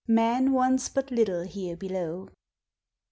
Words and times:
a 0.07 0.11
MAX 0.11 0.49
WANTS 0.49 0.89
BUT 0.89 1.11
LITTLE 1.11 1.43
HERE 1.43 1.77
BELOW." 1.77 2.29